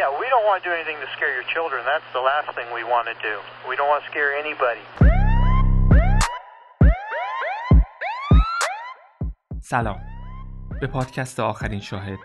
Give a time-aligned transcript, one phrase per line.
[0.00, 1.80] Yeah, we don't want to do anything to scare your children.
[1.92, 3.34] That's the last thing we want to do.
[3.68, 4.84] We don't want to scare anybody.
[9.62, 10.00] سلام
[10.80, 12.18] به پادکست آخرین شاهد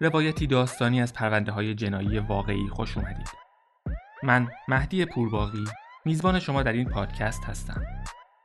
[0.00, 3.28] روایتی داستانی از پرونده های جنایی واقعی خوش اومدید
[4.22, 5.64] من مهدی پورباغی
[6.04, 7.82] میزبان شما در این پادکست هستم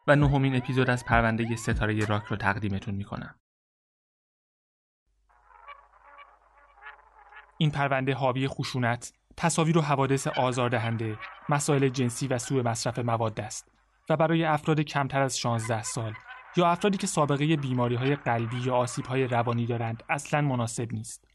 [0.08, 3.36] و نهمین اپیزود از پرونده ستاره راک رو تقدیمتون می‌کنم
[7.58, 11.18] این پرونده حاوی خشونت، تصاویر و حوادث آزاردهنده،
[11.50, 13.72] مسائل جنسی و سوء مصرف مواد است
[14.10, 16.14] و برای افراد کمتر از 16 سال
[16.58, 21.28] یا افرادی که سابقه بیماری های قلبی یا آسیب های روانی دارند اصلا مناسب نیست.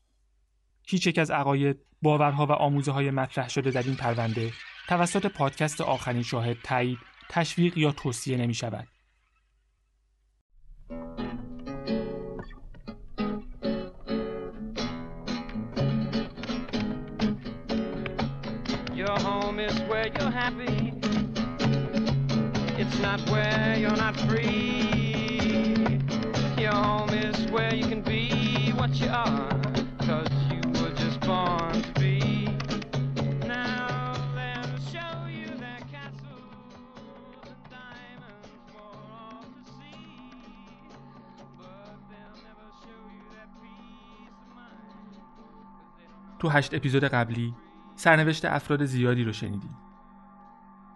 [0.86, 4.52] هیچ یک از عقاید، باورها و آموزه های مطرح شده در این پرونده
[4.88, 8.88] توسط پادکست آخرین شاهد تایید، تشویق یا توصیه نمی شود.
[19.31, 20.94] home is where you're happy.
[22.77, 26.00] It's not where you're not free.
[26.58, 29.50] Your home is where you can be what you are.
[30.00, 32.45] Cause you were just born to be.
[33.47, 36.63] Now let us show you their castles
[37.45, 40.03] and diamonds for all to see.
[41.58, 45.13] But they'll never show you that peace of mind.
[45.36, 47.53] 'cause they don't know تو هشت اپیزود قبلی
[48.03, 49.77] سرنوشت افراد زیادی رو شنیدیم.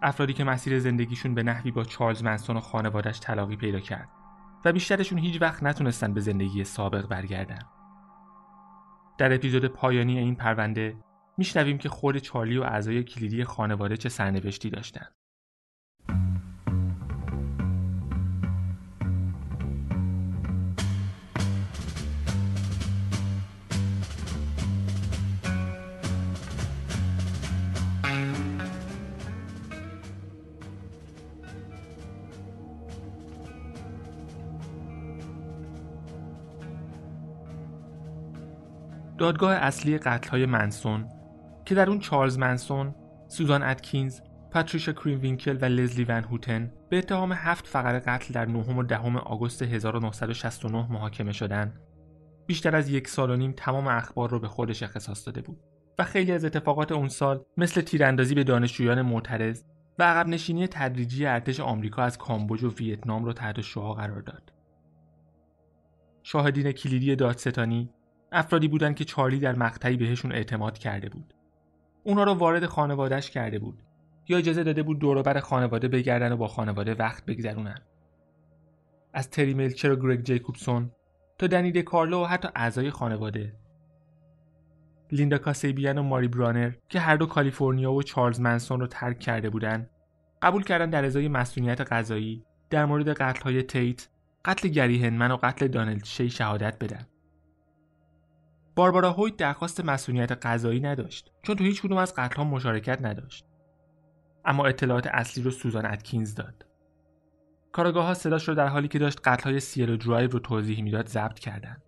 [0.01, 4.09] افرادی که مسیر زندگیشون به نحوی با چارلز منسون و خانوادش تلاقی پیدا کرد
[4.65, 7.59] و بیشترشون هیچ وقت نتونستن به زندگی سابق برگردن.
[9.17, 10.95] در اپیزود پایانی این پرونده
[11.37, 15.07] میشنویم که خود چارلی و اعضای کلیدی خانواده چه سرنوشتی داشتن.
[39.17, 41.09] دادگاه اصلی قتل‌های منسون
[41.65, 42.95] که در اون چارلز منسون،
[43.27, 48.77] سوزان اتکینز، پاتریشا کرینوینکل و لزلی ون هوتن به اتهام هفت فقره قتل در نهم
[48.77, 51.79] و دهم آگوست 1969 محاکمه شدند.
[52.45, 55.59] بیشتر از یک سال و نیم تمام اخبار رو به خودش اختصاص داده بود
[55.99, 59.63] و خیلی از اتفاقات اون سال مثل تیراندازی به دانشجویان معترض
[59.99, 64.53] و عقب نشینی تدریجی ارتش آمریکا از کامبوج و ویتنام رو تحت‌الشعاع قرار داد.
[66.23, 67.89] شاهدین کلیدی دادستانی
[68.31, 71.33] افرادی بودند که چارلی در مقطعی بهشون اعتماد کرده بود.
[72.03, 73.83] اونا رو وارد خانوادهش کرده بود
[74.27, 77.81] یا اجازه داده بود دوروبر خانواده بگردن و با خانواده وقت بگذرونن.
[79.13, 80.91] از تری ملچر و گرگ جیکوبسون
[81.37, 83.53] تا دنیده کارلو و حتی اعضای خانواده.
[85.11, 89.49] لیندا کاسیبیان و ماری برانر که هر دو کالیفرنیا و چارلز منسون رو ترک کرده
[89.49, 89.89] بودند،
[90.41, 94.09] قبول کردن در ازای مسئولیت قضایی در مورد قتل‌های تیت،
[94.45, 97.07] قتل گری هنمن و قتل دانلد شی شهادت بدن.
[98.77, 103.45] باربارا هویت درخواست مصونیت قضایی نداشت چون تو هیچ کدوم از قتل‌ها مشارکت نداشت.
[104.45, 106.65] اما اطلاعات اصلی رو سوزان اتکینز داد.
[107.71, 111.39] کاراگاه ها صداش رو در حالی که داشت قتل‌های سیلو درایو رو توضیح می‌داد ضبط
[111.39, 111.81] کردند.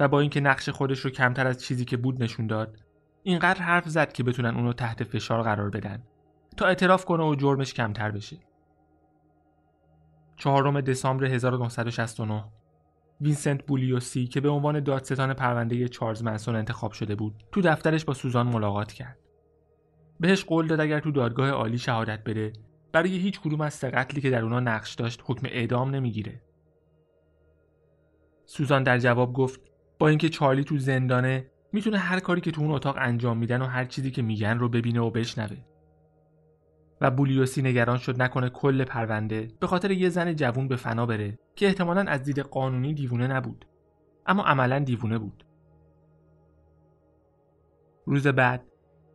[0.00, 2.76] و با اینکه نقش خودش رو کمتر از چیزی که بود نشون داد،
[3.22, 6.02] اینقدر حرف زد که بتونن اونو تحت فشار قرار بدن
[6.56, 8.36] تا اعتراف کنه و جرمش کمتر بشه.
[10.36, 12.44] چهارم دسامبر 1969
[13.22, 18.14] وینسنت بولیوسی که به عنوان دادستان پرونده چارلز منسون انتخاب شده بود تو دفترش با
[18.14, 19.18] سوزان ملاقات کرد.
[20.20, 22.52] بهش قول داد اگر تو دادگاه عالی شهادت بده
[22.92, 26.42] برای هیچ کدوم از سه قتلی که در اونا نقش داشت حکم اعدام نمی‌گیره.
[28.46, 29.60] سوزان در جواب گفت
[29.98, 33.66] با اینکه چارلی تو زندانه می‌تونه هر کاری که تو اون اتاق انجام میدن و
[33.66, 35.56] هر چیزی که میگن رو ببینه و بشنوه.
[37.02, 41.38] و بولیوسی نگران شد نکنه کل پرونده به خاطر یه زن جوون به فنا بره
[41.56, 43.66] که احتمالاً از دید قانونی دیوونه نبود.
[44.26, 45.44] اما عملا دیوونه بود.
[48.06, 48.64] روز بعد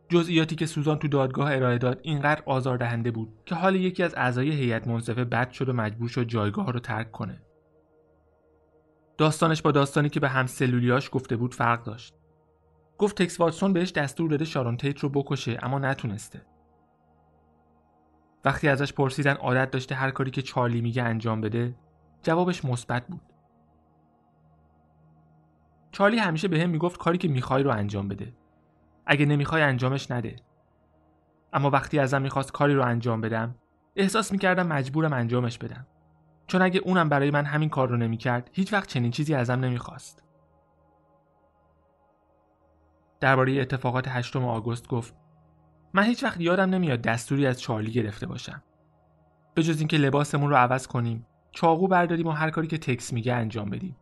[0.08, 4.50] جزئیاتی که سوزان تو دادگاه ارائه داد اینقدر آزاردهنده بود که حال یکی از اعضای
[4.50, 7.42] هیئت منصفه بد شد و مجبور شد جایگاه رو ترک کنه.
[9.18, 12.14] داستانش با داستانی که به همسلولیاش گفته بود فرق داشت.
[12.98, 16.57] گفت تکس واتسون بهش دستور داده شارون تیت رو بکشه اما نتونسته.
[18.44, 21.74] وقتی ازش پرسیدن عادت داشته هر کاری که چارلی میگه انجام بده
[22.22, 23.32] جوابش مثبت بود.
[25.92, 28.34] چارلی همیشه به هم می‌گفت کاری که می‌خوای رو انجام بده.
[29.06, 30.36] اگه نمی‌خوای انجامش نده.
[31.52, 33.54] اما وقتی ازم می‌خواست کاری رو انجام بدم
[33.96, 35.86] احساس می‌کردم مجبورم انجامش بدم.
[36.46, 40.22] چون اگه اونم برای من همین کار رو نمی‌کرد هیچ وقت چنین چیزی ازم نمی‌خواست.
[43.20, 45.14] درباره اتفاقات 8 آگوست گفت
[45.94, 48.62] من هیچ وقت یادم نمیاد دستوری از چارلی گرفته باشم.
[49.54, 53.34] به جز اینکه لباسمون رو عوض کنیم، چاقو برداریم و هر کاری که تکس میگه
[53.34, 53.96] انجام بدیم.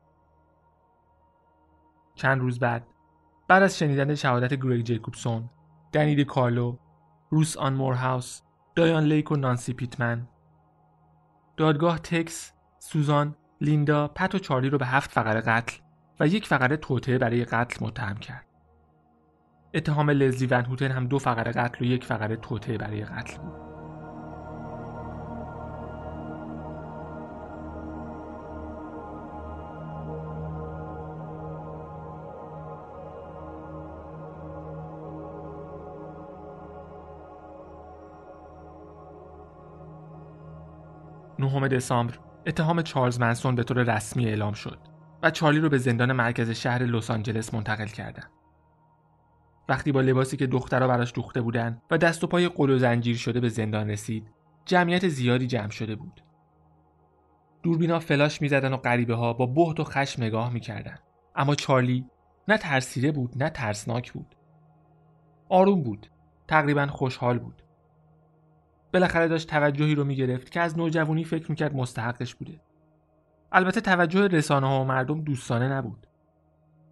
[2.15, 2.87] چند روز بعد
[3.49, 5.51] بعد از شنیدن شهادت گریگ جیکوبسون،
[5.93, 6.79] دنی کارلو،
[7.31, 8.43] روس آن مورهاوس،
[8.75, 10.29] دایان لیک و نانسی پیتمن
[11.57, 15.79] دادگاه تکس، سوزان، لیندا، پت و چارلی رو به هفت فقره قتل
[16.21, 18.47] و یک فقره توطعه برای قتل متهم کرد.
[19.77, 23.67] اتهام لزلی ون هوتن هم دو فقره قتل و یک فقره توطعه برای قتل بود.
[41.39, 44.79] نهم دسامبر اتهام چارلز منسون به طور رسمی اعلام شد
[45.23, 48.36] و چارلی رو به زندان مرکز شهر لس آنجلس منتقل کردند.
[49.69, 53.17] وقتی با لباسی که دخترها براش دوخته بودن و دست و پای قل و زنجیر
[53.17, 54.31] شده به زندان رسید
[54.65, 56.21] جمعیت زیادی جمع شده بود.
[57.63, 60.99] دوربینا فلاش می‌زدن و غریبه ها با بهت و خشم نگاه می‌کردن.
[61.37, 62.07] اما چارلی
[62.49, 64.37] نه ترسیده بود نه ترسناک بود.
[65.49, 66.07] آروم بود.
[66.49, 67.63] تقریبا خوشحال بود.
[68.93, 72.61] بالاخره داشت توجهی رو می‌گرفت که از نوجوانی فکر می‌کرد مستحقش بوده.
[73.53, 76.07] البته توجه رسانه ها و مردم دوستانه نبود.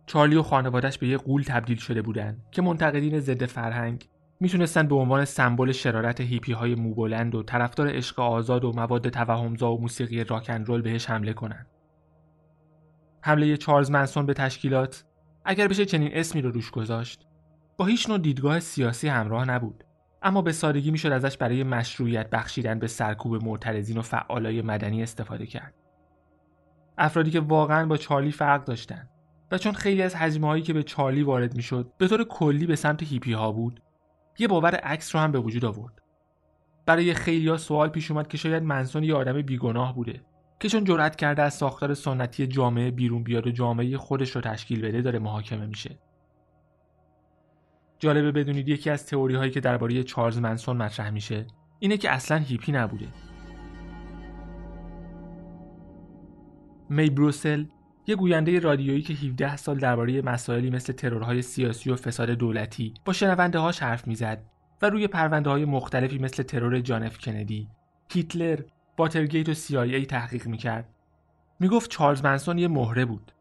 [0.07, 4.09] چارلی و خانوادش به یه قول تبدیل شده بودند که منتقدین ضد فرهنگ
[4.41, 9.73] می‌تونستن به عنوان سمبل شرارت هیپی های موبلند و طرفدار عشق آزاد و مواد توهمزا
[9.73, 11.67] و موسیقی راکن بهش حمله کنند.
[13.23, 15.05] حمله چارلز منسون به تشکیلات
[15.45, 17.27] اگر بشه چنین اسمی رو روش گذاشت
[17.77, 19.85] با هیچ نوع دیدگاه سیاسی همراه نبود.
[20.23, 25.47] اما به سادگی می‌شد ازش برای مشروعیت بخشیدن به سرکوب معترضین و فعالای مدنی استفاده
[25.47, 25.75] کرد.
[26.99, 29.11] افرادی که واقعا با چارلی فرق داشتند
[29.59, 33.03] چون خیلی از حجمه هایی که به چارلی وارد می‌شد به طور کلی به سمت
[33.03, 33.81] هیپی ها بود
[34.39, 36.03] یه باور عکس رو هم به وجود آورد.
[36.87, 40.21] برای خیلی ها سوال پیش اومد که شاید منسون یه آدم بیگناه بوده
[40.61, 44.81] که چون جرأت کرده از ساختار سنتی جامعه بیرون بیاد و جامعه خودش رو تشکیل
[44.81, 45.99] بده داره محاکمه میشه.
[47.99, 51.47] جالبه بدونید یکی از تئوری هایی که درباره چارلز منسون مطرح میشه
[51.79, 53.09] اینه که اصلا هیپی نبوده.
[56.89, 57.65] می بروسل
[58.07, 63.13] یه گوینده رادیویی که 17 سال درباره مسائلی مثل ترورهای سیاسی و فساد دولتی با
[63.13, 64.43] شنونده هاش حرف می‌زد
[64.83, 67.69] و روی پرونده های مختلفی مثل ترور جانف کندی،
[68.13, 68.61] هیتلر،
[68.99, 70.89] واترگیت و CIA تحقیق می‌کرد.
[71.61, 73.33] می‌گفت چارلز منسون یه مهره بود.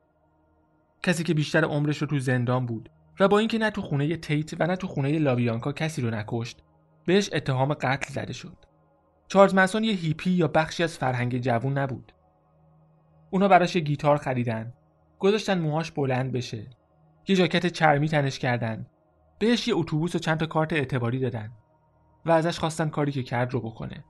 [1.03, 2.89] کسی که بیشتر عمرش رو تو زندان بود
[3.19, 6.63] و با اینکه نه تو خونه تیت و نه تو خونه لاویانکا کسی رو نکشت،
[7.05, 8.57] بهش اتهام قتل زده شد.
[9.27, 12.11] چارلز منسون یه هیپی یا بخشی از فرهنگ جوون نبود.
[13.33, 14.73] اونا براش گیتار خریدن.
[15.19, 16.67] گذاشتن موهاش بلند بشه.
[17.27, 18.85] یه جاکت چرمی تنش کردن.
[19.39, 21.51] بهش یه اتوبوس و چند تا کارت اعتباری دادن.
[22.25, 24.03] و ازش خواستن کاری که کرد رو بکنه.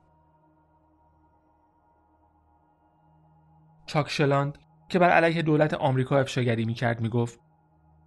[3.86, 7.40] چاک شلاند که بر علیه دولت آمریکا افشاگری می‌کرد می‌گفت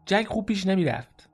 [0.06, 1.30] جنگ خوب پیش نمی‌رفت.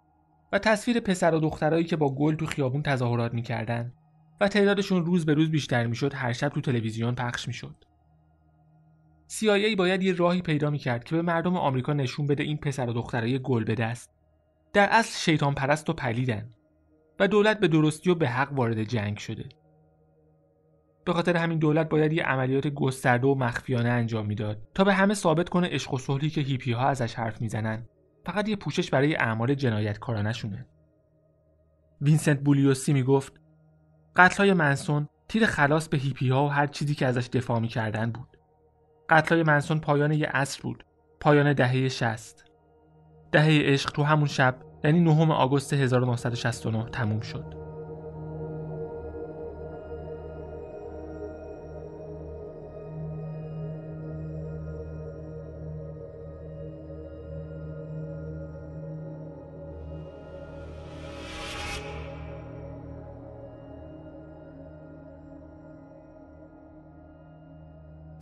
[0.52, 3.94] و تصویر پسر و دخترایی که با گل تو خیابون تظاهرات می‌کردن
[4.42, 7.86] و تعدادشون روز به روز بیشتر می‌شد هر شب تو تلویزیون پخش می‌شد.
[9.30, 12.94] CIA باید یه راهی پیدا می‌کرد که به مردم آمریکا نشون بده این پسر و
[12.94, 14.10] دخترای گل به دست.
[14.74, 16.50] در اصل شیطان پرست و پلیدن
[17.20, 19.50] و دولت به درستی و به حق وارد جنگ شده.
[21.06, 25.14] به خاطر همین دولت باید یه عملیات گسترده و مخفیانه انجام می‌داد تا به همه
[25.14, 27.86] ثابت کنه عشق و صلحی که هیپی ها ازش حرف می‌زنن
[28.26, 30.68] فقط یه پوشش برای اعمال جنایتکارانه شونه.
[32.02, 33.42] وینسنت بولیوسی می‌گفت
[34.16, 38.12] قتل های منسون تیر خلاص به هیپی ها و هر چیزی که ازش دفاع می‌کردن
[38.12, 38.33] بود.
[39.10, 40.84] قتلای منسون پایان یه عصر بود
[41.20, 42.46] پایان دهه 60
[43.32, 47.63] دهه عشق تو همون شب یعنی 9 آگوست 1969 تموم شد.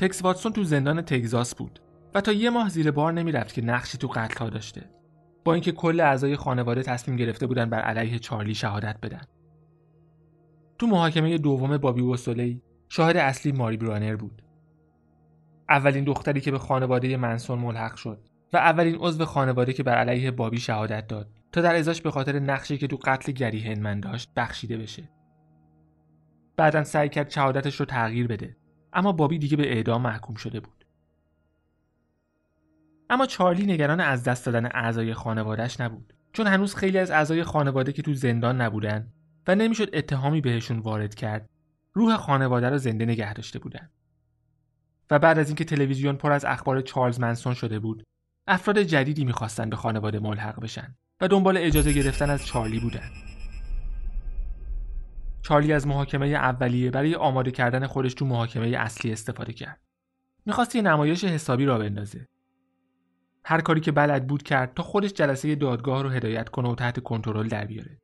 [0.01, 1.79] تکس واتسون تو زندان تگزاس بود
[2.13, 4.89] و تا یه ماه زیر بار نمی‌رفت که نقشی تو قتل ها داشته.
[5.43, 9.21] با اینکه کل اعضای خانواده تصمیم گرفته بودن بر علیه چارلی شهادت بدن.
[10.79, 14.41] تو محاکمه دوم بابی وسولی شاهد اصلی ماری برانر بود.
[15.69, 18.19] اولین دختری که به خانواده منسون ملحق شد
[18.53, 22.39] و اولین عضو خانواده که بر علیه بابی شهادت داد تا در ازاش به خاطر
[22.39, 25.09] نقشی که تو قتل گری هنمن داشت بخشیده بشه.
[26.57, 28.60] بعدا سعی کرد شهادتش رو تغییر بده.
[28.93, 30.85] اما بابی دیگه به اعدام محکوم شده بود.
[33.09, 36.13] اما چارلی نگران از دست دادن اعضای خانوادهش نبود.
[36.33, 39.07] چون هنوز خیلی از اعضای خانواده که تو زندان نبودن
[39.47, 41.49] و نمی‌شد اتهامی بهشون وارد کرد
[41.93, 43.89] روح خانواده را زنده نگه داشته بودن
[45.09, 48.03] و بعد از اینکه تلویزیون پر از اخبار چارلز منسون شده بود
[48.47, 53.09] افراد جدیدی می‌خواستن به خانواده ملحق بشن و دنبال اجازه گرفتن از چارلی بودن
[55.41, 59.81] چارلی از محاکمه اولیه برای آماده کردن خودش تو محاکمه اصلی استفاده کرد.
[60.45, 62.27] می‌خواست یه نمایش حسابی را بندازه.
[63.45, 66.99] هر کاری که بلد بود کرد تا خودش جلسه دادگاه رو هدایت کنه و تحت
[66.99, 67.97] کنترل در بیاره.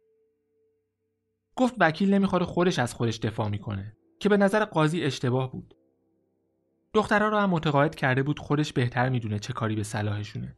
[1.55, 5.73] گفت وکیل نمی‌خواد خودش از خودش دفاع می‌کنه که به نظر قاضی اشتباه بود.
[6.93, 10.57] دخترها رو هم متقاعد کرده بود خودش بهتر می‌دونه چه کاری به صلاحشونه.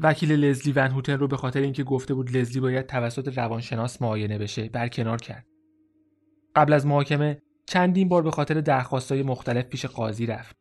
[0.00, 4.38] وکیل لزلی ون هوتن رو به خاطر اینکه گفته بود لزلی باید توسط روانشناس معاینه
[4.38, 5.46] بشه برکنار کرد
[6.56, 10.56] قبل از محاکمه چندین بار به خاطر درخواستای مختلف پیش قاضی رفت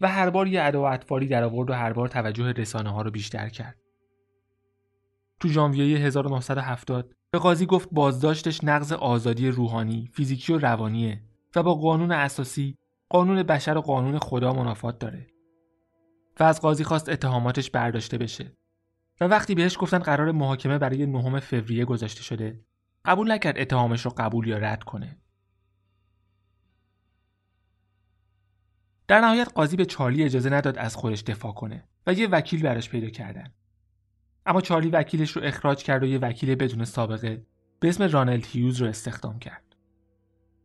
[0.00, 3.02] و هر بار یه ادا و اطفاری در آورد و هر بار توجه رسانه ها
[3.02, 3.76] رو بیشتر کرد.
[5.40, 11.22] تو ژانویه 1970 به قاضی گفت بازداشتش نقض آزادی روحانی، فیزیکی و روانیه
[11.56, 12.76] و با قانون اساسی،
[13.08, 15.26] قانون بشر و قانون خدا منافات داره.
[16.40, 18.52] و از قاضی خواست اتهاماتش برداشته بشه.
[19.20, 22.60] و وقتی بهش گفتن قرار محاکمه برای نهم فوریه گذاشته شده،
[23.04, 25.16] قبول نکرد اتهامش رو قبول یا رد کنه.
[29.08, 32.88] در نهایت قاضی به چارلی اجازه نداد از خودش دفاع کنه و یه وکیل براش
[32.88, 33.52] پیدا کردن.
[34.46, 37.46] اما چارلی وکیلش رو اخراج کرد و یه وکیل بدون سابقه
[37.80, 39.76] به اسم رانلد هیوز رو استخدام کرد.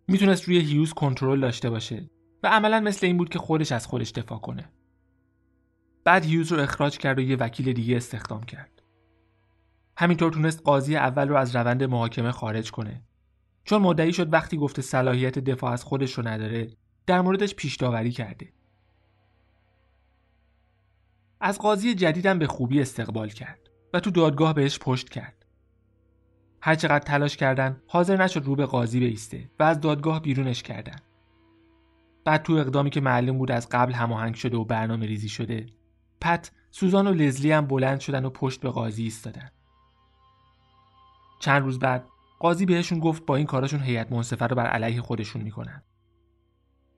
[0.08, 2.10] می‌تونست روی هیوز کنترل داشته باشه
[2.44, 4.70] و عملا مثل این بود که خودش از خودش دفاع کنه.
[6.06, 8.82] بعد هیوز رو اخراج کرد و یه وکیل دیگه استخدام کرد.
[9.98, 13.02] همینطور تونست قاضی اول رو از روند محاکمه خارج کنه.
[13.64, 16.68] چون مدعی شد وقتی گفته صلاحیت دفاع از خودش رو نداره
[17.08, 18.54] در موردش پیش داوری کرده.
[21.40, 23.60] از قاضی جدیدم به خوبی استقبال کرد
[23.94, 25.46] و تو دادگاه بهش پشت کرد.
[26.62, 31.00] هر چقدر تلاش کردن حاضر نشد رو به قاضی بیسته و از دادگاه بیرونش کردن.
[32.26, 35.66] بعد تو اقدامی که معلوم بود از قبل هماهنگ شده و برنامه ریزی شده
[36.26, 39.52] پت سوزان و لزلی هم بلند شدن و پشت به قاضی ایستادن.
[41.40, 42.08] چند روز بعد
[42.40, 45.84] قاضی بهشون گفت با این کاراشون هیئت منصفه رو بر علیه خودشون می‌کنن.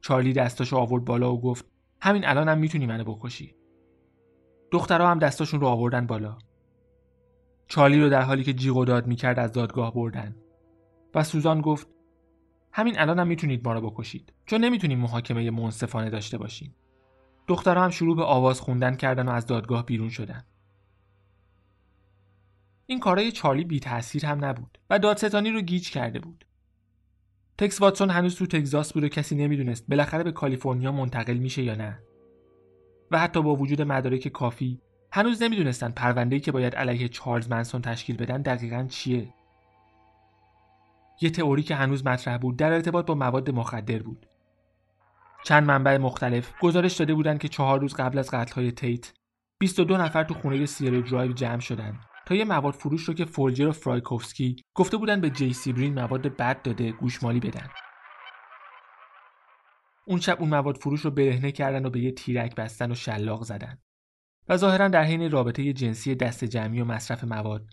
[0.01, 1.65] چارلی دستاشو آورد بالا و گفت
[2.01, 3.55] همین الانم هم می‌تونی منو بکشی.
[4.71, 6.37] دخترها هم دستاشون رو آوردن بالا.
[7.67, 10.35] چارلی رو در حالی که جیغ و داد می‌کرد از دادگاه بردن
[11.15, 11.87] و سوزان گفت
[12.71, 16.75] همین الانم هم می‌تونید ما رو بکشید چون نمی‌تونیم محاکمه منصفانه داشته باشیم.
[17.47, 20.43] دخترها هم شروع به آواز خوندن کردن و از دادگاه بیرون شدن.
[22.85, 26.45] این کارای چارلی بی تاثیر هم نبود و دادستانی رو گیج کرده بود.
[27.57, 31.75] تکس واتسون هنوز تو تگزاس بود و کسی نمی‌دونست بالاخره به کالیفرنیا منتقل میشه یا
[31.75, 31.99] نه
[33.11, 38.17] و حتی با وجود مدارک کافی هنوز نمی‌دونستن پرونده‌ای که باید علیه چارلز منسون تشکیل
[38.17, 39.33] بدن دقیقا چیه
[41.21, 44.25] یه تئوری که هنوز مطرح بود در ارتباط با مواد مخدر بود
[45.47, 49.13] چند منبع مختلف گزارش داده بودند که چهار روز قبل از قتل‌های تیت
[49.59, 53.67] 22 نفر تو خونه سیلو درایو جمع شدند تا یه مواد فروش رو که فولجر
[53.67, 57.67] و فرایکوفسکی گفته بودن به جی سیبرینگ مواد بد داده گوشمالی بدن.
[60.07, 63.43] اون شب اون مواد فروش رو برهنه کردن و به یه تیرک بستن و شلاق
[63.43, 63.77] زدن
[64.49, 67.65] و ظاهرا در حین رابطه جنسی دسته جمعی و مصرف مواد.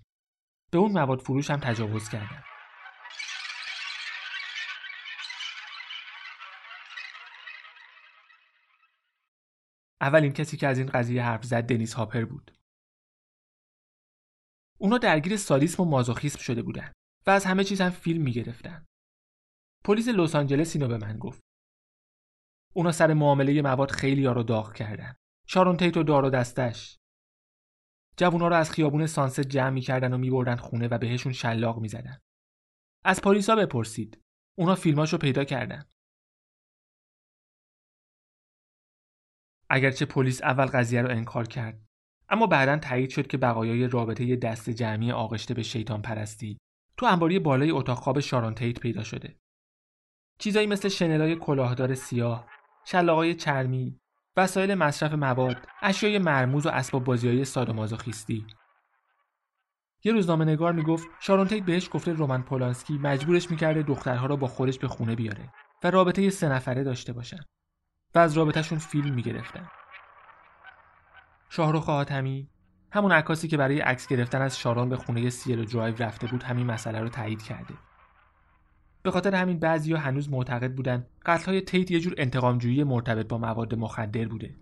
[0.71, 2.43] به اون مواد فروش هم تجاوز کردن.
[10.05, 12.57] اولین کسی که از این قضیه حرف زد دنیس هاپر بود
[14.79, 16.93] اونا درگیر سادیسم و مازوخیسم شده بودن
[17.27, 18.85] و از همه چیز هم فیلم می‌گرفتن.
[19.85, 21.41] پلیس لس آنجلس اینو به من گفت.
[22.75, 25.17] اونا سر معامله مواد خیلی رو داغ کردن.
[25.47, 26.99] شارون تیت و دار و دستش.
[28.17, 32.19] جوونا رو از خیابون سانست جمع می‌کردن و میبردن خونه و بهشون شلاق می‌زدن.
[33.05, 34.21] از پلیسا بپرسید.
[34.59, 35.85] اونا فیلماشو پیدا کردن.
[39.75, 41.81] اگرچه پلیس اول قضیه رو انکار کرد
[42.29, 46.59] اما بعدا تایید شد که بقایای رابطه دست جمعی آغشته به شیطان پرستی
[46.97, 49.37] تو انباری بالای اتاق خواب شارون تیت پیدا شده.
[50.39, 52.47] چیزایی مثل شنلای کلاهدار سیاه،
[52.85, 54.01] شلاقای چرمی،
[54.37, 58.47] وسایل مصرف مواد، اشیای مرموز و اسباب بازیای سادومازوخیستی.
[60.05, 64.47] یه روزنامه نگار می‌گفت شارون تیت بهش گفته رومن پولانسکی مجبورش می‌کرده دخترها رو با
[64.47, 65.53] خودش به خونه بیاره
[65.85, 67.41] و رابطه سه نفره داشته باشن
[68.15, 69.69] و از رابطهشون فیلم می‌گرفتن.
[71.49, 72.49] شاهرخ حاتمی
[72.93, 76.67] همون عکاسی که برای عکس گرفتن از شارون به خونه سیل درایو رفته بود همین
[76.67, 77.75] مسئله رو تایید کرده.
[79.03, 83.75] به خاطر همین بعضیا هنوز معتقد بودن قتل‌های تیت یه جور انتقامجویی مرتبط با مواد
[83.75, 84.55] مخدر بوده.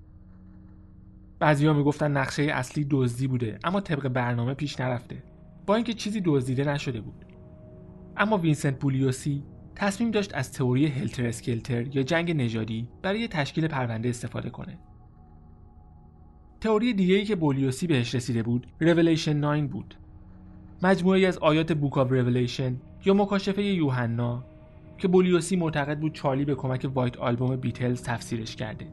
[1.38, 5.22] بعضیا می‌گفتن نقشه اصلی دزدی بوده اما طبق برنامه پیش نرفته.
[5.66, 7.24] با اینکه چیزی دزدیده نشده بود.
[8.16, 9.44] اما وینسنت بولیوسی
[9.76, 14.78] تصمیم داشت از تئوری Helter Skelter یا جنگ نژادی برای تشکیل پرونده استفاده کنه.
[16.60, 19.94] تئوری دیگه که بولیوسی بهش رسیده بود Revelation 9 بود.
[20.82, 22.72] مجموعه‌ای از آیات Book of Revelation
[23.04, 24.44] یا مکاشفه یوحنا
[24.98, 28.86] که بولیوسی معتقد بود چارلی به کمک White Album بیتلز تفسیرش کرده.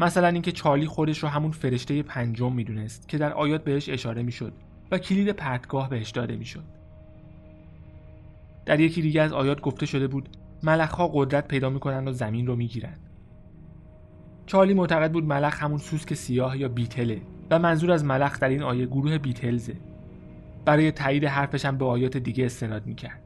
[0.00, 4.52] مثلا اینکه چارلی خودش رو همون فرشته پنجم می‌دونست که در آیات بهش اشاره می‌شد
[4.90, 6.79] و کلید پرتگاه بهش داده می‌شد.
[8.70, 10.28] در یکی دیگه از آیات گفته شده بود
[10.62, 12.96] ملخها قدرت پیدا می‌کنن و زمین رو می‌گیرن
[14.46, 18.62] چارلی معتقد بود ملخ همون سوسک سیاه یا بیتله و منظور از ملخ در این
[18.62, 19.76] آیه گروه بیتلزه.
[20.64, 23.22] برای تایید حرفش هم به آیات دیگه استناد می‌کرد.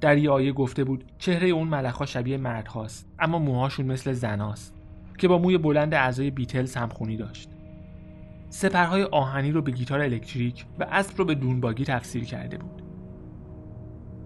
[0.00, 4.74] در یه آیه گفته بود چهره اون ملخها شبیه مردهاست اما موهاشون مثل زناست
[5.18, 7.50] که با موی بلند اعضای بیتلز همخونی داشت.
[8.48, 12.87] سپرهای آهنی رو به گیتار الکتریک و اسب رو به دونباگی تفسیر کرده بود.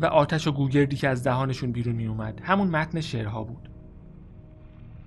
[0.02, 3.68] و آتش و گوگردی که از دهانشون بیرون می اومد همون متن شعرها بود.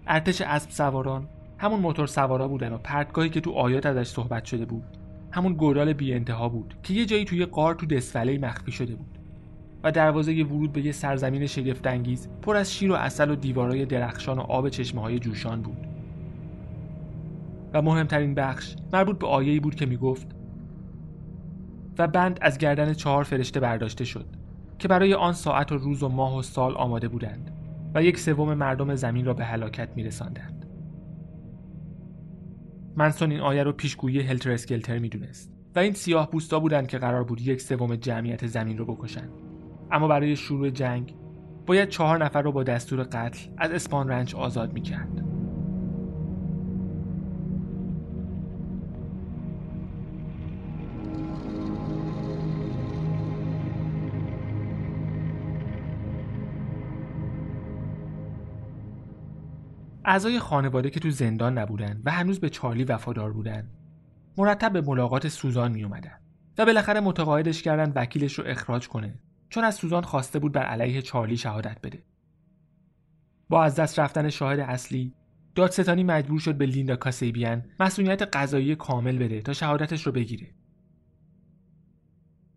[0.08, 4.66] ارتش اسب سواران همون موتور سوارا بودن و پرتگاهی که تو آیات ازش صحبت شده
[4.66, 4.84] بود
[5.32, 9.18] همون گودال بی انتها بود که یه جایی توی قار تو دسفله مخفی شده بود
[9.84, 13.86] و دروازه ورود به یه سرزمین شگفت انگیز پر از شیر و اصل و دیوارای
[13.86, 15.78] درخشان و آب چشمه های جوشان بود.
[17.74, 20.28] و مهمترین بخش مربوط به آیه‌ای بود که می‌گفت
[21.98, 24.26] و بند از گردن چهار فرشته برداشته شد.
[24.80, 27.52] که برای آن ساعت و روز و ماه و سال آماده بودند
[27.96, 30.66] و یک سوم مردم زمین را به هلاکت میرساندند.
[32.96, 37.24] منسون این آیه رو پیشگویی هلتر اسکلتر می‌دونست و این سیاه بوستا بودند که قرار
[37.24, 39.30] بود یک سوم جمعیت زمین رو بکشند.
[39.92, 41.16] اما برای شروع جنگ
[41.66, 45.35] باید چهار نفر رو با دستور قتل از اسپان رنچ آزاد می‌کرد.
[60.06, 63.70] اعضای خانواده که تو زندان نبودن و هنوز به چارلی وفادار بودن
[64.38, 66.20] مرتب به ملاقات سوزان می اومدن
[66.58, 71.02] و بالاخره متقاعدش کردن وکیلش رو اخراج کنه چون از سوزان خواسته بود بر علیه
[71.02, 72.04] چارلی شهادت بده.
[73.50, 75.14] با از دست رفتن شاهد اصلی
[75.56, 80.56] دادستانی مجبور شد به لیندا کاسابیان مصونیت قضایی کامل بده تا شهادتش رو بگیره.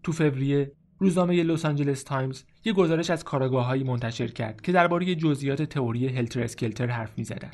[0.02, 5.62] تو فوریه روزنامه لس آنجلس تایمز یه گزارش از کاراگاههایی منتشر کرد که درباره جزئیات
[5.62, 7.50] تئوری Helter Skelter حرف می‌زدن.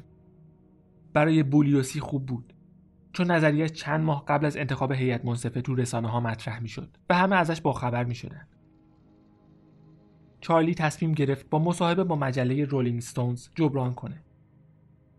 [1.13, 2.55] برای بولیوسی خوب بود
[3.13, 7.15] چون نظریه چند ماه قبل از انتخاب هیئت منصفه تو رسانه ها مطرح می‌شد و
[7.15, 8.49] همه ازش باخبر می شدن.
[10.41, 14.23] چارلی تصمیم گرفت با مصاحبه با مجله رولینگ ستونز جبران کنه.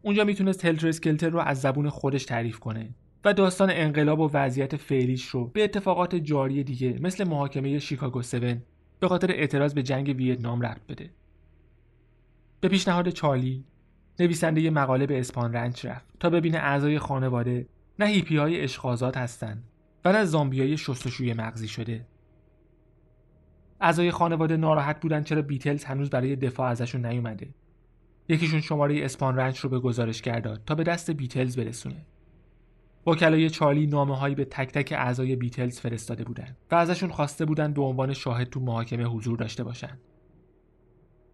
[0.02, 4.76] اونجا می‌تونست هلتر اسکلتر رو از زبون خودش تعریف کنه و داستان انقلاب و وضعیت
[4.76, 8.36] فعلیش رو به اتفاقات جاری دیگه مثل محاکمه شیکاگو 7
[9.00, 11.10] به خاطر اعتراض به جنگ ویتنام ربط بده.
[12.60, 13.64] به پیشنهاد چارلی
[14.20, 17.68] نویسنده یه مقاله به اسپان رنچ رفت تا ببینه اعضای خانواده
[18.00, 19.64] نه هیپی های اشخازات هستن
[20.06, 22.06] و نه زامبی های شستشوی مغزی شده.
[23.82, 27.50] اعضای خانواده ناراحت بودن چرا بیتلز هنوز برای دفاع ازشون نیومده.
[28.30, 32.06] یکیشون شماره اسپان رنچ رو به گزارش داد تا به دست بیتلز برسونه.
[33.08, 37.74] وکلای چارلی نامه هایی به تک تک اعضای بیتلز فرستاده بودند و ازشون خواسته بودند
[37.74, 40.02] به عنوان شاهد تو محاکمه حضور داشته باشند.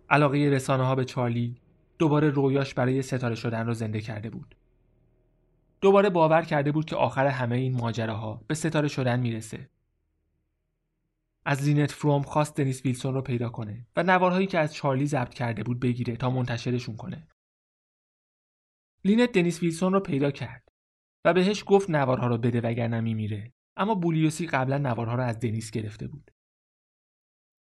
[0.09, 1.55] علاقه رسانه ها به چارلی
[1.99, 4.55] دوباره رویاش برای ستاره شدن رو زنده کرده بود.
[5.81, 9.69] دوباره باور کرده بود که آخر همه این ماجراها به ستاره شدن می‌رسه.
[11.45, 15.33] از لینت فروم خواست دنیس ویلسون رو پیدا کنه و نوارهایی که از چارلی ضبط
[15.33, 17.27] کرده بود بگیره تا منتشرشون کنه.
[19.05, 20.60] لینت دنیس ویلسون رو پیدا کرد
[21.25, 23.51] و بهش گفت نوارها رو بده وگرنه میمیره.
[23.77, 26.31] اما بولیوسی قبلا نوارها رو از دنیس گرفته بود.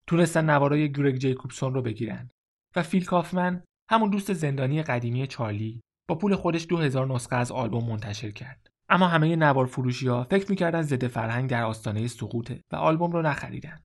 [0.06, 2.30] تونستن نوارای گرگ جیکوبسون رو بگیرن.
[2.76, 7.52] و فیل کافمن همون دوست زندانی قدیمی چارلی با پول خودش دو هزار نسخه از
[7.52, 8.70] آلبوم منتشر کرد.
[8.88, 13.22] اما همه نوار فروشی ها فکر می‌کردن ضد فرهنگ در آستانه سقوطه و آلبوم رو
[13.22, 13.80] نخریدن.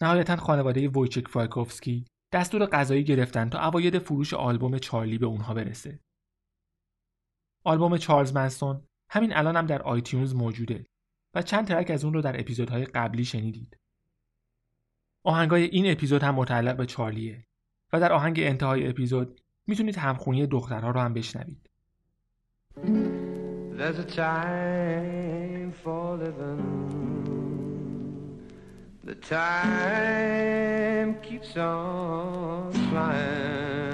[0.00, 6.00] نهایتا خانواده وویچک فرایکوفسکی دستور قضایی گرفتن تا عواید فروش آلبوم چارلی به اونها برسه.
[7.64, 10.86] آلبوم چارلز منسون همین الان هم در iTunes موجوده
[11.34, 13.76] و چند ترک از اون رو در اپیزودهای قبلی شنیدید.
[15.24, 17.46] آهنگای این اپیزود هم متعلق به چارلیه
[17.92, 21.70] و در آهنگ انتهای اپیزود می‌تونید همخونی دخترها رو هم بشنوید.
[23.78, 27.00] There's a time for living
[29.02, 33.89] The time keeps on flying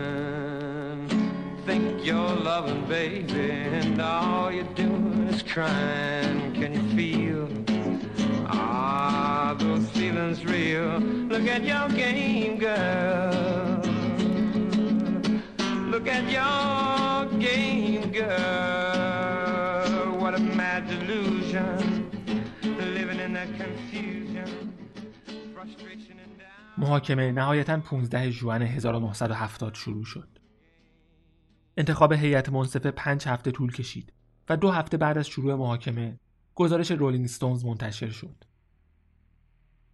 [2.07, 6.53] your loving, baby, and all you're doing is crying.
[6.55, 7.49] Can you feel?
[8.47, 11.01] Ah, those feelings real.
[11.01, 13.83] Look at your game, girl.
[15.93, 19.89] Look at your game, girl.
[20.21, 22.09] What a mad delusion.
[22.63, 24.49] Living in that confusion,
[25.53, 26.41] frustration and.
[26.79, 30.29] محاکمه نهایتا 15 ژوئن 1970 شروع شد.
[31.77, 34.13] انتخاب هیئت منصفه پنج هفته طول کشید
[34.49, 36.19] و دو هفته بعد از شروع محاکمه
[36.55, 38.45] گزارش رولینگ ستونز منتشر شد.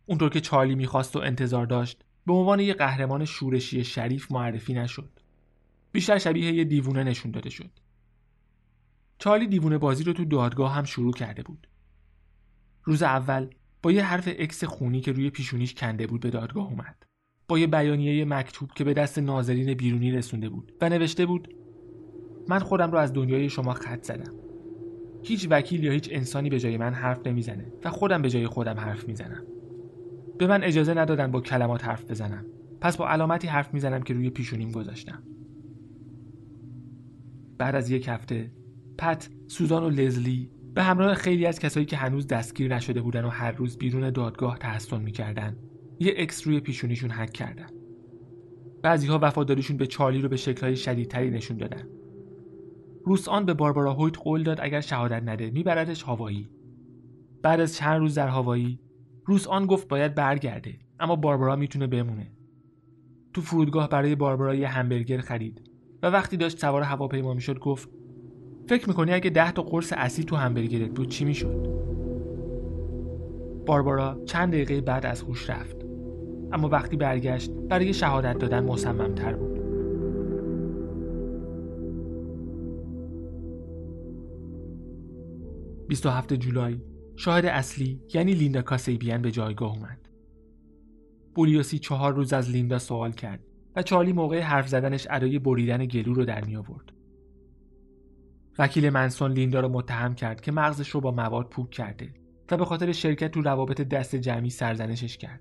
[0.07, 5.21] اونطور که چارلی می‌خواست و انتظار داشت به عنوان یک قهرمان شورشی شریف معرفی نشد.
[5.93, 7.71] بیشتر شبیه یه دیوونه نشون داده شد.
[9.19, 11.69] چارلی دیوونه بازی رو تو دادگاه هم شروع کرده بود.
[12.85, 13.51] روز اول
[13.83, 17.03] با یه حرف اکس خونی که روی پیشونیش کنده بود به دادگاه اومد.
[17.49, 21.55] با یه بیانیه مکتوب که به دست ناظرین بیرونی رسونده بود و نوشته بود
[22.49, 24.35] من خودم رو از دنیای شما خط زدم.
[25.23, 28.75] هیچ وکیل یا هیچ انسانی به جای من حرف نمی‌زنه و خودم به جای خودم
[28.81, 29.43] حرف می‌زنم.
[30.39, 32.47] به من اجازه ندادن با کلمات حرف بزنم.
[32.81, 35.23] پس با علامتی حرف می‌زنم که روی پیشونیم گذاشتم.
[37.59, 38.51] بعد از یک هفته
[38.99, 43.29] پت، سوزان و لزلی به همراه خیلی از کسایی که هنوز دستگیر نشده بودن و
[43.29, 45.57] هر روز بیرون دادگاه تحسن می‌کردن
[46.01, 47.67] یه اکس روی پیشونیشون حک کردن.
[48.83, 51.83] بعضی ها وفاداریشون به چارلی رو به شکلهای شدیدتری نشون دادن.
[53.05, 56.49] روس آن به باربارا هویت قول داد اگر شهادت نده میبردش هاوایی.
[57.43, 58.81] بعد از چند روز در هاوایی
[59.25, 62.33] روس آن گفت باید برگرده اما باربارا می‌تونه بمونه.
[63.33, 65.63] تو فرودگاه برای باربارا یه همبرگر خرید
[66.03, 67.89] و وقتی داشت سوار هواپیما می‌شد گفت
[68.69, 71.69] فکر می‌کنی اگه ده تا قرص اسید تو همبرگرت بود چی می‌شد؟
[73.67, 75.77] باربارا چند دقیقه بعد از هوش رفت
[76.53, 79.52] اما وقتی برگشت برای شهادت دادن مصممتر بود.
[86.11, 86.81] هفته جولای
[87.17, 90.09] شاهد اصلی یعنی لیندا کاسیبیان به جایگاه اومد.
[91.35, 93.41] بولیوسی چهار روز از لیندا سوال کرد
[93.77, 96.93] و چارلی موقع حرف زدنش ادای بریدن گلو رو در می آورد.
[98.59, 102.15] وکیل منسون لیندا رو متهم کرد که مغزش رو با مواد پوک کرده
[102.51, 105.41] و به خاطر شرکت تو روابط دست جمعی سرزنشش کرد.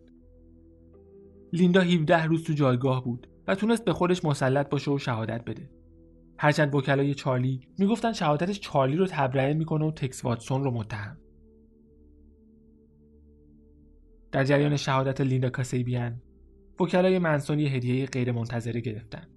[1.54, 5.81] لیندا 17 روز تو جایگاه بود و تونست به خودش مسلط باشه و شهادت بده.
[6.42, 11.18] هرچند وکلای چارلی می‌گفتن شهادتش چارلی رو تبرئه می‌کنه و تکس واتسون رو متهم.
[14.32, 16.22] در جریان شهادت لیندا کاسیبیان
[16.80, 19.28] وکلای منسون یه هدیه غیرمنتظره گرفتن.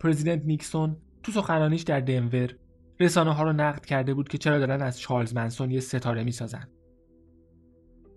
[0.00, 2.54] پرزیدنت نیکسون تو سخنرانیش در دنور
[3.00, 6.68] رسانه ها رو نقد کرده بود که چرا دارن از چارلز منسون یه ستاره می‌سازن.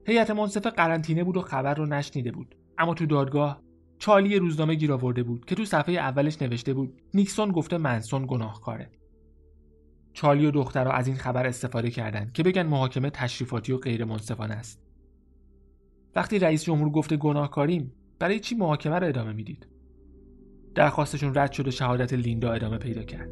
[0.08, 3.64] هیئت منصفه قرنطینه بود و خبر رو نشنیده بود اما تو دادگاه
[3.97, 8.89] چارلی روزنامه گیر آورده بود که تو صفحه اولش نوشته بود نیکسون گفته منسون گناهکاره.
[10.13, 14.53] چارلی و دخترها از این خبر استفاده کردند که بگن محاکمه تشریفاتی و غیر منصفانه
[14.53, 14.81] است.
[16.15, 19.67] وقتی رئیس جمهور گفته گناهکاریم برای چی محاکمه رو ادامه می‌دید؟
[20.75, 23.29] درخواستشون رد شد و شهادت لیندا ادامه پیدا کرد.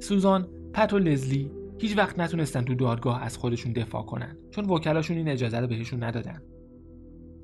[0.00, 5.16] سوزان، پت و لزلی هیچ وقت نتونستن تو دادگاه از خودشون دفاع کنن چون وکلاشون
[5.16, 6.42] این اجازه رو بهشون ندادن.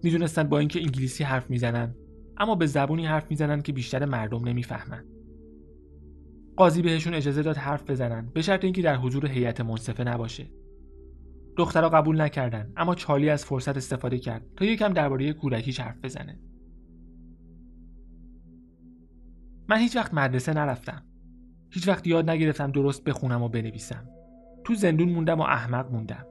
[0.05, 1.95] می‌دونستن با اینکه انگلیسی حرف می‌زنن
[2.37, 5.05] اما به زبونی حرف می‌زنن که بیشتر مردم نمی‌فهمن.
[6.57, 10.51] قاضی بهشون اجازه داد حرف بزنن به شرط اینکه در حضور هیئت منصفه نباشه.
[11.57, 16.41] دخترها قبول نکردن اما چارلی از فرصت استفاده کرد تا یکم درباره کودکیش حرف بزنه.
[19.69, 21.03] من هیچ وقت مدرسه نرفتم.
[21.71, 24.09] هیچ وقت یاد نگرفتم درست بخونم و بنویسم.
[24.65, 26.27] تو زندون موندم و احمق موندم.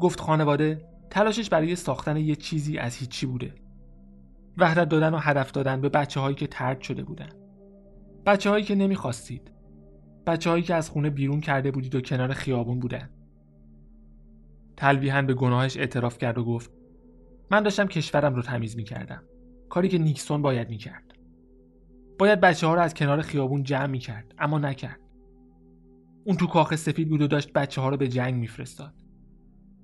[0.00, 3.54] گفت خانواده تلاشش برای ساختن یه چیزی از هیچی بوده.
[4.56, 7.28] وحدت دادن و هدف دادن به بچه هایی که ترد شده بودن.
[8.26, 9.52] بچه هایی که نمی‌خواستید.
[10.26, 13.10] بچه هایی که از خونه بیرون کرده بودید و کنار خیابون بودن.
[14.76, 16.70] تلویحا به گناهش اعتراف کرد و گفت
[17.50, 19.22] من داشتم کشورم رو تمیز می‌کردم.
[19.68, 21.14] کاری که نیکسون باید می‌کرد.
[22.18, 25.00] باید بچه ها رو از کنار خیابون جمع می‌کرد اما نکرد.
[26.24, 28.97] اون تو کاخ سفید بود و داشت بچه ها رو به جنگ میفرستاد.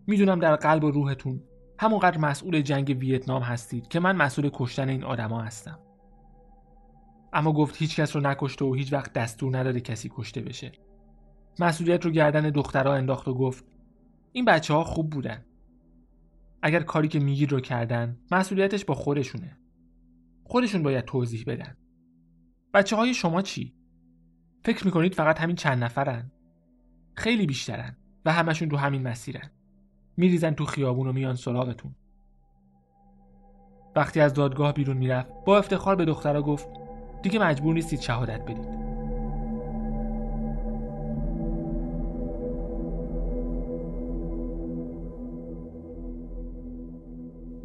[0.06, 1.42] می‌دونم در قلب و روحتون
[1.78, 5.78] همونقدر مسئول جنگ ویتنام هستید که من مسئول کشتن این آدما هستم.
[7.32, 10.72] اما گفت هیچ کس رو نکشته و هیچ وقت دستور نداده کسی کشته بشه.
[11.58, 13.64] مسئولیت رو گردن دخترها انداخت و گفت
[14.32, 15.44] این بچه ها خوب بودن.
[16.62, 19.58] اگر کاری که میگید رو کردن مسئولیتش با خودشونه.
[20.44, 21.76] خودشون باید توضیح بدن.
[22.74, 23.74] بچه های شما چی؟
[24.64, 26.30] فکر می‌کنید فقط همین چند نفرن؟
[27.16, 29.50] خیلی بیشترن و همشون تو همین مسیرن.
[30.16, 31.94] میریزن تو خیابون و میان سراغتون.
[33.96, 36.68] وقتی از دادگاه بیرون می‌رفت با افتخار به دخترها گفت
[37.22, 38.84] دیگه مجبور نیستید شهادت بدید.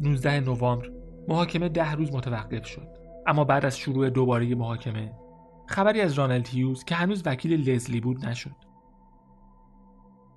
[0.00, 0.90] 19 نوامبر
[1.28, 2.88] محاکمه ده روز متوقف شد.
[3.26, 5.12] اما بعد از شروع دوباره محاکمه
[5.66, 8.69] خبری از رانل تیوز که هنوز وکیل لزلی بود نشد.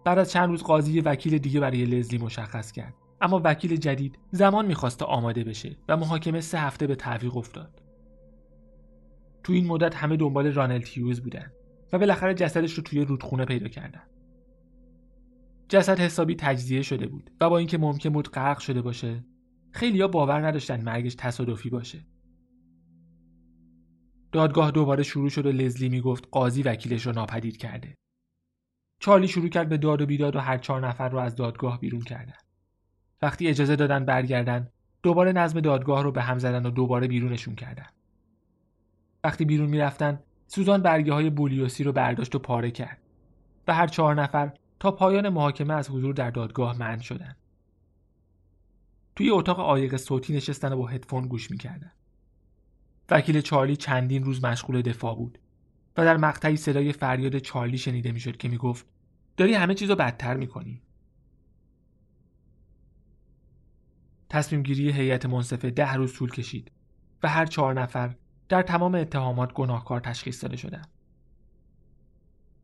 [0.05, 2.93] بعد از چند روز قاضی وکیل دیگه برای لزلی مشخص کرد.
[3.21, 7.81] اما وکیل جدید زمان می‌خواست تا آماده بشه و محاکمه سه هفته به تعویق افتاد.
[9.43, 11.51] تو این مدت همه دنبال رانل تیوز بودن
[11.93, 14.03] و بالاخره جسدش رو توی رودخونه پیدا کردن.
[15.69, 19.25] جسد حسابی تجزیه شده بود و با اینکه ممکن بود غرق شده باشه
[19.71, 22.05] خیلیا باور نداشتن مرگش تصادفی باشه.
[24.31, 27.95] دادگاه دوباره شروع شد و لزلی می‌گفت قاضی وکیلش رو ناپدید کرده.
[29.03, 32.01] چارلی شروع کرد به داد و بیداد و هر چهار نفر رو از دادگاه بیرون
[32.01, 32.33] کردن
[33.21, 34.67] وقتی اجازه دادن برگردن
[35.01, 37.85] دوباره نظم دادگاه رو به هم زدن و دوباره بیرونشون کردن
[39.23, 42.97] وقتی بیرون می‌رفتن سوزان برگه های بولیوسی رو برداشت و پاره کرد
[43.67, 47.37] و هر چهار نفر تا پایان محاکمه از حضور در دادگاه منع شدند.
[49.15, 51.91] توی اتاق عایق صوتی نشستن و با هدفون گوش می‌کردن.
[53.09, 55.39] وکیل چارلی چندین روز مشغول دفاع بود
[55.97, 58.92] و در مقطعی صدای فریاد چارلی شنیده می‌شد که می‌گفت
[59.37, 60.81] داری همه چیز رو بدتر می‌کنی.
[64.29, 66.71] تصمیم گیری هیئت منصفه ده روز طول کشید
[67.23, 68.15] و هر چهار نفر
[68.49, 70.87] در تمام اتهامات گناهکار تشخیص داده شدند.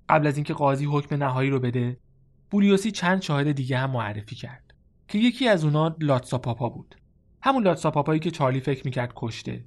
[0.10, 2.00] قبل از اینکه قاضی حکم نهایی رو بده،
[2.50, 4.74] بولیوسی چند شاهد دیگه هم معرفی کرد.
[5.08, 6.96] که یکی از اونا لاتسا پاپا بود
[7.42, 9.66] همون لاتسا پاپایی که چارلی فکر می‌کرد کشته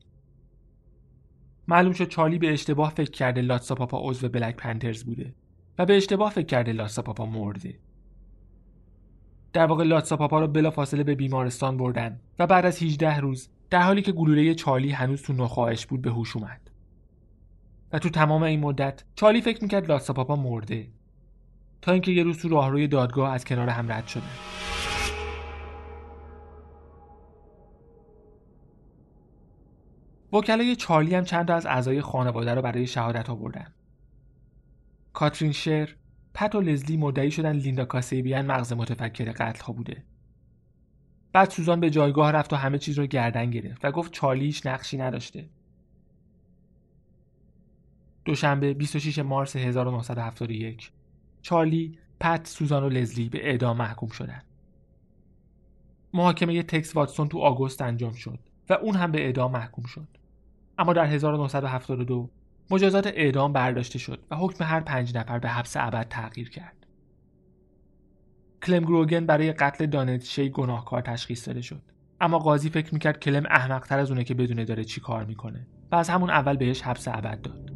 [1.69, 5.35] معلوم شد چارلی به اشتباه فکر کرده لاتسا پاپا عضو بلک پنترز بوده
[5.78, 7.78] و به اشتباه فکر کرده لاتسا پاپا مرده.
[9.52, 13.48] در واقع لاتسا پاپا رو بلا فاصله به بیمارستان بردن و بعد از 18 روز
[13.70, 16.70] در حالی که گلوله چارلی هنوز تو نخواهش بود به هوش اومد.
[17.92, 20.88] و تو تمام این مدت چارلی فکر می‌کرد لاتسا پاپا مرده.
[21.82, 24.22] تا اینکه یه روز تو راهروی دادگاه از کنار هم رد شدن
[30.32, 33.66] وکلای چارلی هم چند تا از اعضای خانواده رو برای شهادت آوردن.
[35.12, 35.96] کاترین شر،
[36.35, 40.05] پت و لزلی مدعی شدن لیندا کاسیبیان مغز متفکر قتل ها بوده.
[41.33, 44.98] بعد سوزان به جایگاه رفت و همه چیز رو گردن گرفت و گفت چارلیش نقشی
[44.98, 45.48] نداشته.
[48.25, 50.92] دوشنبه 26 مارس 1971
[51.42, 54.44] چارلی، پت، سوزان و لزلی به اعدام محکوم شدند.
[56.14, 60.09] محاکمه تکس واتسون تو آگوست انجام شد و اون هم به اعدام محکوم شد.
[60.79, 62.31] اما در 1972
[62.72, 66.87] مجازات اعدام برداشته شد و حکم هر پنج نفر به حبس ابد تغییر کرد.
[68.62, 71.82] کلم گروگن برای قتل دانت شی گناهکار تشخیص داده شد.
[72.20, 75.96] اما قاضی فکر می‌کرد کلم احمقتر از اونه که بدونه داره چی کار می‌کنه و
[75.96, 77.71] از همون اول بهش حبس ابد داد.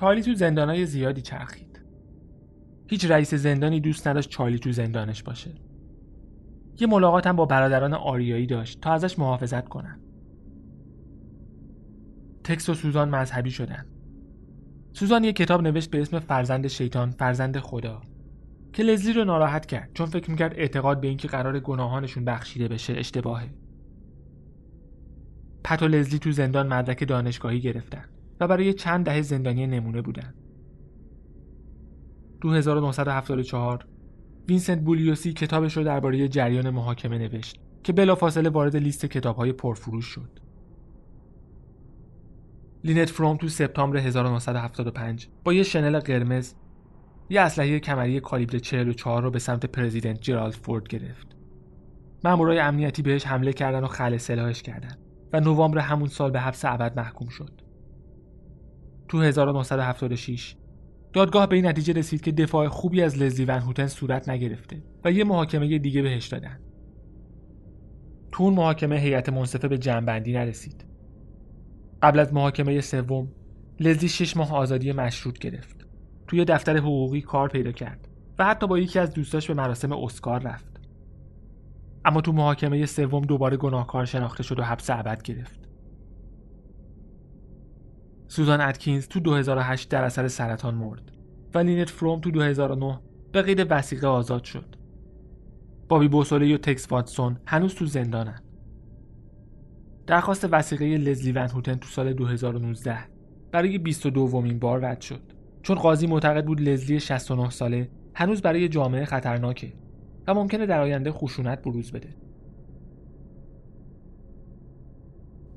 [0.00, 1.82] چارلی تو زندانهای زیادی چرخید.
[2.88, 5.50] هیچ رئیس زندانی دوست نداشت چارلی تو زندانش باشه.
[6.80, 10.00] یه ملاقات هم با برادران آریایی داشت تا ازش محافظت کنن.
[12.44, 13.86] تکس و سوزان مذهبی شدن.
[14.92, 18.02] سوزان یه کتاب نوشت به اسم فرزند شیطان فرزند خدا
[18.72, 22.92] که لزلی رو ناراحت کرد چون فکر می‌کرد اعتقاد به اینکه قرار گناهانشون بخشیده بشه
[22.92, 23.50] اشتباهه.
[25.64, 28.04] پت و لزلی تو زندان مدرک دانشگاهی گرفتن.
[28.40, 30.34] و برای چند دهه زندانی نمونه بودند.
[32.40, 33.86] تو 1974
[34.48, 40.40] وینسنت بولیوسی کتابش رو درباره جریان محاکمه نوشت که بلافاصله وارد لیست کتابهای پرفروش شد.
[42.84, 46.54] لینت فروم تو سپتامبر 1975 با یه شنل قرمز
[47.30, 51.26] یه اسلحه کمری کالیبر 44 رو به سمت پرزیدنت جرالد فورد گرفت.
[52.24, 54.96] مامورای امنیتی بهش حمله کردن و خل سلاحش کردن
[55.32, 57.69] و نوامبر همون سال به حبس ابد محکوم شد.
[59.10, 60.56] تو 1976
[61.12, 65.12] دادگاه به این نتیجه رسید که دفاع خوبی از لزلی ون هوتن صورت نگرفته و
[65.12, 66.60] یه محاکمه دیگه بهش دادن.
[68.32, 70.84] تو اون محاکمه هیئت منصفه به جنبندی نرسید.
[72.02, 73.28] قبل از محاکمه سوم
[73.80, 75.86] لزلی شش ماه آزادی مشروط گرفت.
[76.26, 80.42] توی دفتر حقوقی کار پیدا کرد و حتی با یکی از دوستاش به مراسم اسکار
[80.42, 80.80] رفت.
[82.04, 85.59] اما تو محاکمه سوم دوباره گناهکار شناخته شد و حبس ابد گرفت.
[88.30, 91.12] سوزان اتکینز تو 2008 در اثر سرطان مرد
[91.54, 93.00] و لینت فروم تو 2009
[93.32, 94.76] به قید وثیقه آزاد شد.
[95.88, 98.42] بابی بوسولی و تکس واتسون هنوز تو زندانن.
[100.06, 102.98] درخواست وثیقه لزلی ون هوتن تو سال 2019
[103.52, 105.22] برای 22 دومین بار رد شد
[105.62, 109.72] چون قاضی معتقد بود لزلی 69 ساله هنوز برای جامعه خطرناکه
[110.26, 112.08] و ممکنه در آینده خشونت بروز بده.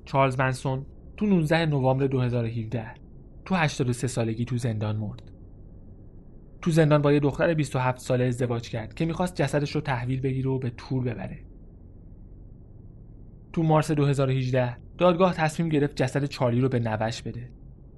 [0.05, 0.86] چارلز منسون
[1.17, 2.91] تو 19 نوامبر 2017
[3.45, 5.32] تو 83 سالگی تو زندان مرد.
[6.62, 10.49] تو زندان با یه دختر 27 ساله ازدواج کرد که می‌خواست جسدش رو تحویل بگیره
[10.49, 11.39] و به تور ببره.
[13.54, 17.49] تو مارس 2018 دادگاه تصمیم گرفت جسد چارلی رو به نوش بده.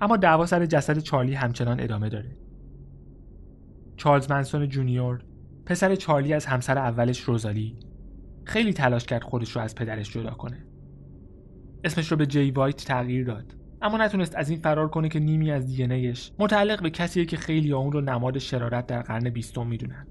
[0.01, 2.37] اما دعوا سر جسد چارلی همچنان ادامه داره.
[3.97, 5.23] چارلز منسون جونیور
[5.65, 7.75] پسر چارلی از همسر اولش روزالی
[8.43, 10.65] خیلی تلاش کرد خودش رو از پدرش جدا کنه.
[11.85, 15.51] اسمش رو به جی وایت تغییر داد اما نتونست از این فرار کنه که نیمی
[15.51, 20.07] از دی متعلق به کسیه که خیلی اون رو نماد شرارت در قرن بیستم می‌دونن.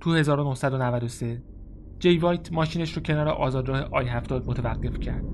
[0.00, 1.42] تو 1993
[1.98, 5.24] جی وایت ماشینش رو کنار آزادراه آی 70 متوقف کرد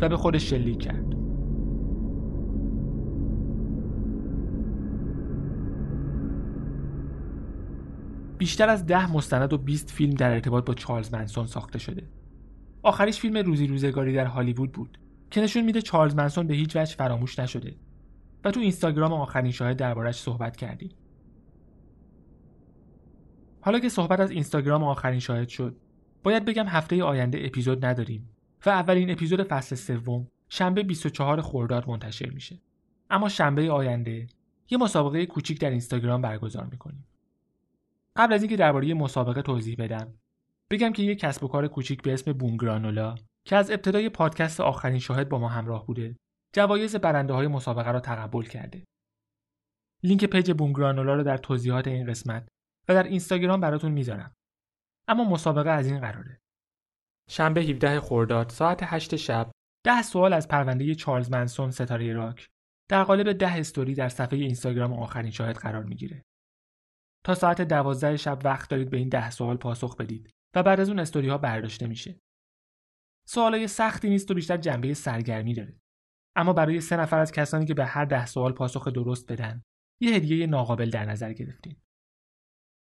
[0.00, 1.14] و به خودش شلیک کرد.
[8.38, 12.02] بیشتر از ده مستند و 20 فیلم در ارتباط با چارلز منسون ساخته شده.
[12.84, 14.98] آخریش فیلم روزی روزگاری در هالیوود بود
[15.30, 17.76] که نشون میده چارلز منسون به هیچ وجه فراموش نشده
[18.44, 20.90] و تو اینستاگرام آخرین شاهد دربارش صحبت کردیم.
[23.60, 25.76] حالا که صحبت از اینستاگرام آخرین شاهد شد،
[26.22, 28.30] باید بگم هفته آینده اپیزود نداریم
[28.66, 32.58] و اولین اپیزود فصل سوم شنبه 24 خرداد منتشر میشه.
[33.10, 34.26] اما شنبه آینده
[34.70, 37.06] یه مسابقه کوچیک در اینستاگرام برگزار می‌کنیم.
[38.16, 40.14] قبل از اینکه درباره مسابقه توضیح بدم
[40.74, 43.14] بگم که یک کسب و کار کوچیک به اسم بوم گرانولا
[43.46, 46.16] که از ابتدای پادکست آخرین شاهد با ما همراه بوده
[46.54, 48.84] جوایز برنده های مسابقه را تقبل کرده.
[50.02, 52.48] لینک پیج بوم گرانولا رو در توضیحات این قسمت
[52.88, 54.34] و در اینستاگرام براتون می‌ذارم.
[55.08, 56.38] اما مسابقه از این قراره.
[57.30, 59.50] شنبه 17 خرداد ساعت 8 شب
[59.86, 62.48] ده سوال از پرونده چارلز منسون ستاره راک.
[62.90, 66.22] در قالب ده استوری در صفحه اینستاگرام آخرین شاهد قرار می‌گیره.
[67.24, 70.30] تا ساعت دوازده شب وقت دارید به این ده سوال پاسخ بدید.
[70.54, 72.20] و بعد از اون استوری ها برداشته میشه.
[73.26, 75.80] سوالای سختی نیست و بیشتر جنبه سرگرمی داره.
[76.36, 79.62] اما برای سه نفر از کسانی که به هر ده سوال پاسخ درست بدن
[80.00, 81.82] یه هدیه ناقابل در نظر گرفتیم.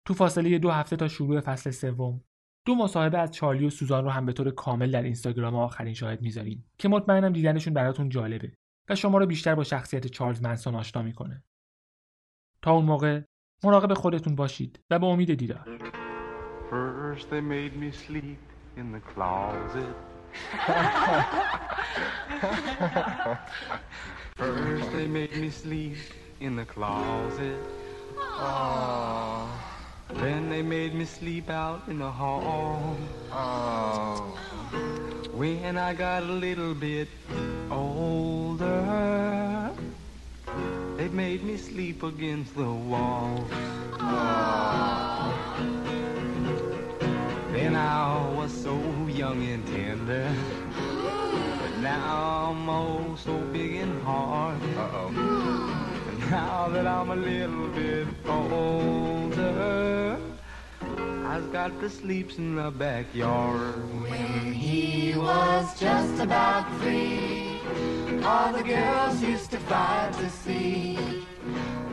[0.06, 2.24] تو فاصله دو هفته تا شروع فصل سوم
[2.66, 6.22] دو مصاحبه از چارلی و سوزان رو هم به طور کامل در اینستاگرام آخرین شاهد
[6.22, 8.54] می‌ذاریم که مطمئنم دیدنشون براتون جالبه
[8.90, 11.44] و شما رو بیشتر با شخصیت چارلز منسون آشنا می‌کنه.
[12.62, 13.22] تا اون موقع
[13.64, 15.97] مراقب خودتون باشید و به امید دیدار.
[16.70, 18.40] First they made me sleep
[18.76, 19.96] in the closet.
[24.36, 25.96] First they made me sleep
[26.42, 27.58] in the closet.
[28.18, 29.50] Oh.
[30.10, 32.98] Then they made me sleep out in the hall.
[33.32, 34.38] Oh.
[35.32, 37.08] When I got a little bit
[37.72, 39.72] older,
[40.98, 43.46] they made me sleep against the wall.
[44.00, 45.07] Oh.
[47.58, 50.32] Then I was so young and tender.
[51.60, 54.62] But now I'm oh so big and hard.
[54.62, 55.08] Uh-oh.
[56.08, 60.20] And now that I'm a little bit older,
[61.26, 63.74] I've got the sleeps in the backyard.
[64.04, 67.60] When he was just about three,
[68.24, 70.94] all the girls used to fight to see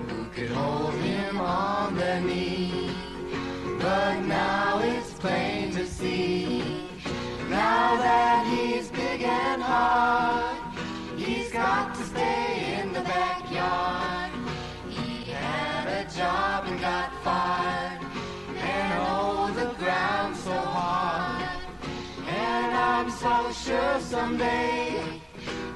[0.08, 2.90] who could hold him on their knee.
[3.84, 6.62] But now it's plain to see,
[7.50, 10.56] now that he's big and hard,
[11.18, 14.32] he's got to stay in the backyard.
[14.88, 18.00] He had a job and got fired,
[18.56, 21.44] and oh, the ground's so hard.
[22.26, 25.20] And I'm so sure someday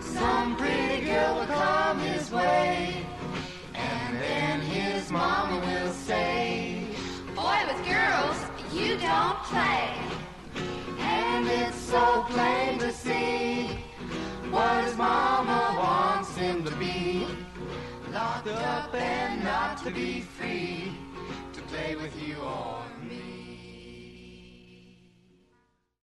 [0.00, 3.04] some pretty girl will come his way,
[3.74, 6.67] and then his mama will say,
[7.88, 8.38] girls,
[8.72, 9.90] you don't play.
[10.98, 13.66] and it's so plain to see
[14.50, 17.26] what his mama wants him to be.
[18.12, 20.92] Locked up and not to be free
[21.52, 23.27] to play with you or me.